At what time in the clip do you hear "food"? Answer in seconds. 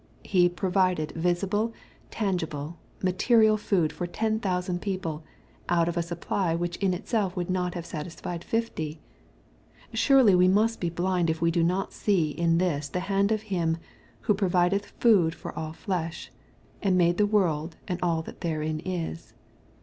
3.55-3.93, 14.99-15.35